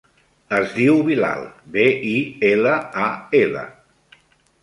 [0.59, 1.43] Es diu Bilal:
[1.75, 2.15] be, i,
[2.51, 2.73] ela,
[3.05, 3.09] a,
[3.43, 3.65] ela.